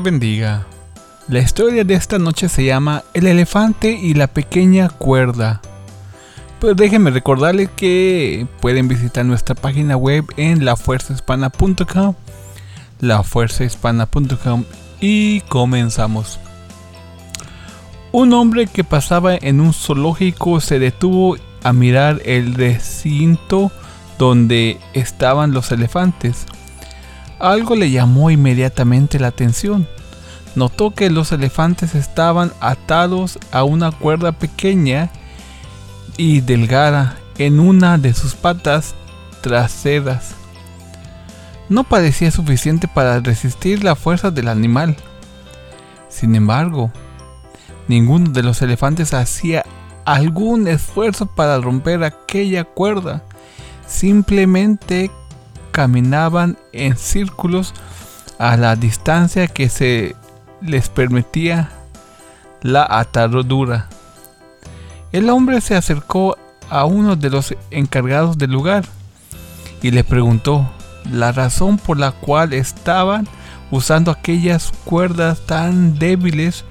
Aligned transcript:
bendiga. 0.00 0.66
La 1.28 1.40
historia 1.40 1.84
de 1.84 1.94
esta 1.94 2.18
noche 2.18 2.48
se 2.48 2.64
llama 2.64 3.04
El 3.14 3.26
elefante 3.26 3.90
y 3.90 4.14
la 4.14 4.26
pequeña 4.28 4.88
cuerda. 4.88 5.60
Pero 6.60 6.74
déjenme 6.74 7.10
recordarles 7.10 7.68
que 7.76 8.46
pueden 8.60 8.88
visitar 8.88 9.24
nuestra 9.24 9.54
página 9.54 9.96
web 9.96 10.24
en 10.36 10.64
lafuerzahispana.com 10.64 12.14
lafuerzahispana.com 13.00 14.64
y 15.00 15.40
comenzamos. 15.42 16.40
Un 18.10 18.32
hombre 18.32 18.66
que 18.66 18.84
pasaba 18.84 19.34
en 19.36 19.60
un 19.60 19.72
zoológico 19.72 20.60
se 20.60 20.78
detuvo 20.78 21.36
a 21.62 21.72
mirar 21.72 22.22
el 22.24 22.54
recinto 22.54 23.70
donde 24.18 24.78
estaban 24.94 25.52
los 25.52 25.70
elefantes. 25.72 26.46
Algo 27.38 27.76
le 27.76 27.90
llamó 27.90 28.30
inmediatamente 28.30 29.18
la 29.18 29.28
atención. 29.28 29.86
Notó 30.54 30.92
que 30.92 31.10
los 31.10 31.30
elefantes 31.30 31.94
estaban 31.94 32.52
atados 32.60 33.38
a 33.52 33.64
una 33.64 33.92
cuerda 33.92 34.32
pequeña 34.32 35.10
y 36.16 36.40
delgada 36.40 37.16
en 37.38 37.60
una 37.60 37.96
de 37.98 38.12
sus 38.12 38.34
patas 38.34 38.94
traseras. 39.40 40.34
No 41.68 41.84
parecía 41.84 42.30
suficiente 42.30 42.88
para 42.88 43.20
resistir 43.20 43.84
la 43.84 43.94
fuerza 43.94 44.30
del 44.30 44.48
animal. 44.48 44.96
Sin 46.08 46.34
embargo, 46.34 46.90
ninguno 47.86 48.30
de 48.30 48.42
los 48.42 48.60
elefantes 48.62 49.14
hacía 49.14 49.64
algún 50.04 50.66
esfuerzo 50.66 51.26
para 51.26 51.58
romper 51.58 52.02
aquella 52.02 52.64
cuerda. 52.64 53.22
Simplemente 53.86 55.10
caminaban 55.78 56.58
en 56.72 56.96
círculos 56.96 57.72
a 58.40 58.56
la 58.56 58.74
distancia 58.74 59.46
que 59.46 59.68
se 59.68 60.16
les 60.60 60.88
permitía 60.88 61.70
la 62.62 62.84
atadura. 62.84 63.86
El 65.12 65.30
hombre 65.30 65.60
se 65.60 65.76
acercó 65.76 66.36
a 66.68 66.84
uno 66.84 67.14
de 67.14 67.30
los 67.30 67.54
encargados 67.70 68.36
del 68.38 68.50
lugar 68.50 68.86
y 69.80 69.92
le 69.92 70.02
preguntó 70.02 70.68
la 71.12 71.30
razón 71.30 71.78
por 71.78 71.96
la 71.96 72.10
cual 72.10 72.54
estaban 72.54 73.28
usando 73.70 74.10
aquellas 74.10 74.72
cuerdas 74.84 75.46
tan 75.46 75.96
débiles 75.96 76.64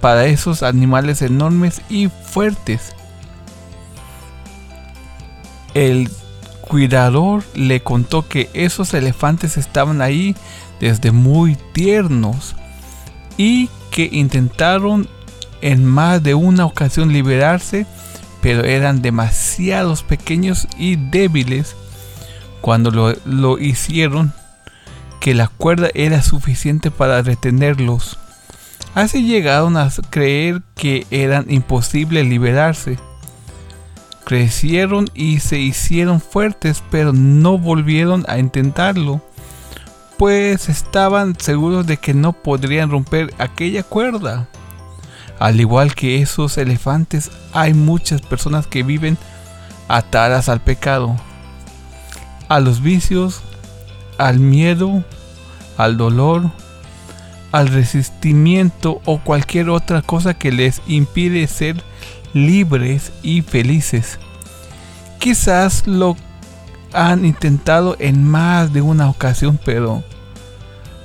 para 0.00 0.26
esos 0.26 0.62
animales 0.62 1.20
enormes 1.20 1.82
y 1.88 2.10
fuertes. 2.26 2.94
El 5.74 6.08
cuidador 6.72 7.44
le 7.54 7.82
contó 7.82 8.26
que 8.26 8.48
esos 8.54 8.94
elefantes 8.94 9.58
estaban 9.58 10.00
ahí 10.00 10.34
desde 10.80 11.12
muy 11.12 11.58
tiernos 11.74 12.56
y 13.36 13.68
que 13.90 14.08
intentaron 14.10 15.06
en 15.60 15.84
más 15.84 16.22
de 16.22 16.34
una 16.34 16.64
ocasión 16.64 17.12
liberarse, 17.12 17.84
pero 18.40 18.64
eran 18.64 19.02
demasiados 19.02 20.02
pequeños 20.02 20.66
y 20.78 20.96
débiles 20.96 21.76
cuando 22.62 22.90
lo, 23.26 23.58
hicieron 23.58 24.32
que 25.20 25.34
la 25.34 25.48
cuerda 25.48 25.90
era 25.92 26.22
suficiente 26.22 26.90
para 26.90 27.20
retenerlos. 27.20 28.18
Así 28.94 29.24
llegaron 29.24 29.76
a 29.76 29.90
creer 30.08 30.62
que 30.74 31.06
eran 31.10 31.50
imposible 31.50 32.24
liberarse. 32.24 32.98
Crecieron 34.24 35.10
y 35.14 35.40
se 35.40 35.58
hicieron 35.58 36.20
fuertes, 36.20 36.82
pero 36.90 37.12
no 37.12 37.58
volvieron 37.58 38.24
a 38.28 38.38
intentarlo, 38.38 39.20
pues 40.16 40.68
estaban 40.68 41.38
seguros 41.38 41.86
de 41.86 41.96
que 41.96 42.14
no 42.14 42.32
podrían 42.32 42.90
romper 42.90 43.34
aquella 43.38 43.82
cuerda. 43.82 44.48
Al 45.38 45.60
igual 45.60 45.94
que 45.94 46.22
esos 46.22 46.56
elefantes, 46.56 47.30
hay 47.52 47.74
muchas 47.74 48.22
personas 48.22 48.68
que 48.68 48.84
viven 48.84 49.18
atadas 49.88 50.48
al 50.48 50.60
pecado, 50.60 51.16
a 52.48 52.60
los 52.60 52.80
vicios, 52.80 53.42
al 54.18 54.38
miedo, 54.38 55.04
al 55.76 55.96
dolor, 55.96 56.50
al 57.50 57.68
resistimiento 57.68 59.00
o 59.04 59.18
cualquier 59.18 59.68
otra 59.68 60.02
cosa 60.02 60.34
que 60.34 60.52
les 60.52 60.80
impide 60.86 61.46
ser 61.46 61.82
libres 62.32 63.12
y 63.22 63.42
felices. 63.42 64.18
Quizás 65.18 65.86
lo 65.86 66.16
han 66.92 67.24
intentado 67.24 67.96
en 67.98 68.24
más 68.24 68.72
de 68.72 68.82
una 68.82 69.08
ocasión, 69.08 69.58
pero 69.64 70.02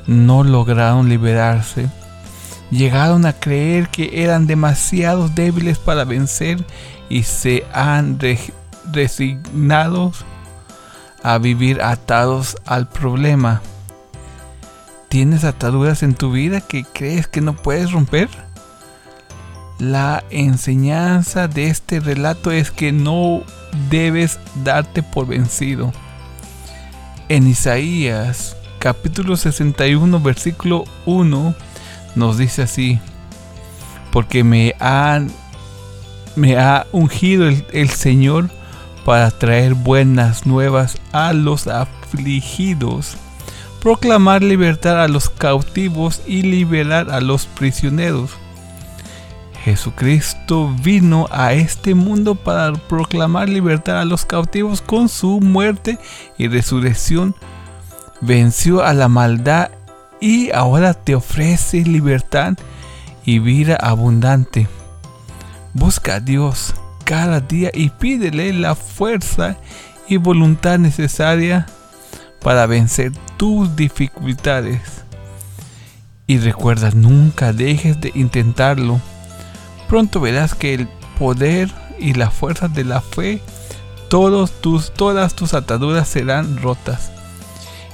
no 0.07 0.43
lograron 0.43 1.09
liberarse 1.09 1.89
llegaron 2.71 3.25
a 3.25 3.33
creer 3.33 3.89
que 3.89 4.23
eran 4.23 4.47
demasiado 4.47 5.29
débiles 5.29 5.77
para 5.77 6.03
vencer 6.03 6.63
y 7.09 7.23
se 7.23 7.65
han 7.73 8.19
resignado 8.91 10.11
a 11.23 11.37
vivir 11.37 11.81
atados 11.81 12.57
al 12.65 12.87
problema. 12.87 13.61
¿Tienes 15.09 15.45
ataduras 15.45 16.03
en 16.03 16.15
tu 16.15 16.31
vida 16.31 16.61
que 16.61 16.83
crees 16.83 17.27
que 17.27 17.41
no 17.41 17.55
puedes 17.55 17.91
romper? 17.91 18.29
La 19.79 20.23
enseñanza 20.31 21.47
de 21.47 21.67
este 21.67 21.99
relato 21.99 22.51
es 22.51 22.71
que 22.71 22.91
no 22.91 23.43
debes 23.91 24.39
darte 24.63 25.03
por 25.03 25.27
vencido. 25.27 25.93
En 27.29 27.47
Isaías 27.47 28.55
capítulo 28.79 29.37
61 29.37 30.19
versículo 30.19 30.85
1 31.05 31.53
nos 32.15 32.37
dice 32.39 32.63
así, 32.63 32.99
porque 34.11 34.43
me, 34.43 34.73
han, 34.79 35.29
me 36.35 36.57
ha 36.57 36.87
ungido 36.91 37.47
el, 37.47 37.63
el 37.71 37.89
Señor 37.89 38.49
para 39.05 39.29
traer 39.29 39.75
buenas 39.75 40.47
nuevas 40.47 40.97
a 41.11 41.33
los 41.33 41.67
afligidos, 41.67 43.15
proclamar 43.79 44.41
libertad 44.41 45.03
a 45.03 45.07
los 45.07 45.29
cautivos 45.29 46.21
y 46.25 46.41
liberar 46.41 47.11
a 47.11 47.21
los 47.21 47.45
prisioneros. 47.45 48.31
Jesucristo 49.67 50.73
vino 50.81 51.27
a 51.29 51.51
este 51.51 51.93
mundo 51.93 52.35
para 52.35 52.71
proclamar 52.71 53.49
libertad 53.49 53.99
a 53.99 54.05
los 54.05 54.23
cautivos 54.23 54.81
con 54.81 55.09
su 55.09 55.41
muerte 55.41 55.99
y 56.37 56.47
resurrección. 56.47 57.35
Venció 58.21 58.81
a 58.81 58.93
la 58.93 59.09
maldad 59.09 59.71
y 60.21 60.53
ahora 60.53 60.93
te 60.93 61.15
ofrece 61.15 61.83
libertad 61.83 62.53
y 63.25 63.39
vida 63.39 63.75
abundante. 63.75 64.69
Busca 65.73 66.15
a 66.15 66.19
Dios 66.21 66.73
cada 67.03 67.41
día 67.41 67.69
y 67.73 67.89
pídele 67.89 68.53
la 68.53 68.73
fuerza 68.73 69.57
y 70.07 70.15
voluntad 70.15 70.79
necesaria 70.79 71.65
para 72.41 72.67
vencer 72.67 73.11
tus 73.35 73.75
dificultades. 73.75 75.03
Y 76.25 76.37
recuerda, 76.37 76.89
nunca 76.91 77.51
dejes 77.51 77.99
de 77.99 78.13
intentarlo. 78.15 79.01
Pronto 79.87 80.19
verás 80.19 80.53
que 80.53 80.73
el 80.73 80.87
poder 81.17 81.71
y 81.99 82.13
la 82.13 82.29
fuerza 82.29 82.67
de 82.67 82.83
la 82.83 83.01
fe, 83.01 83.41
todos 84.09 84.51
tus, 84.61 84.93
todas 84.93 85.35
tus 85.35 85.53
ataduras 85.53 86.07
serán 86.07 86.57
rotas. 86.57 87.11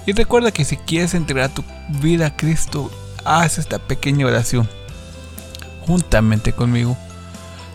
Y 0.06 0.14
recuerda 0.14 0.52
que 0.52 0.66
si 0.66 0.78
quieres 0.78 1.14
entregar 1.14 1.53
tu 1.53 1.64
vida 2.02 2.28
a 2.28 2.36
Cristo, 2.36 2.92
haz 3.24 3.58
esta 3.58 3.80
pequeña 3.80 4.26
oración 4.26 4.68
juntamente 5.86 6.53
conmigo. 6.53 6.98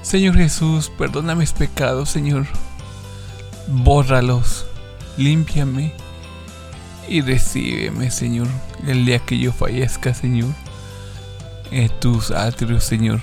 Señor 0.02 0.36
Jesús, 0.36 0.90
perdona 0.96 1.34
mis 1.34 1.52
pecados, 1.52 2.10
Señor. 2.10 2.46
Bórralos, 3.68 4.66
límpiame 5.16 5.92
y 7.08 7.20
recíbeme, 7.20 8.10
Señor, 8.10 8.48
el 8.86 9.04
día 9.04 9.18
que 9.18 9.38
yo 9.38 9.52
fallezca, 9.52 10.14
Señor, 10.14 10.50
en 11.70 11.88
tus 12.00 12.30
atrios, 12.30 12.84
Señor. 12.84 13.20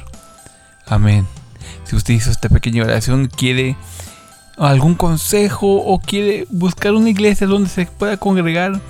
Amén. 0.88 1.28
Si 1.84 1.96
usted 1.96 2.14
hizo 2.14 2.30
esta 2.32 2.50
pequeña 2.50 2.84
oración, 2.84 3.28
quiere 3.28 3.76
algún 4.58 4.96
consejo 4.96 5.78
o 5.78 6.00
quiere 6.00 6.48
buscar 6.50 6.94
una 6.94 7.10
iglesia 7.10 7.48
donde 7.48 7.70
se 7.70 7.86
pueda 7.86 8.18
congregar, 8.18 8.82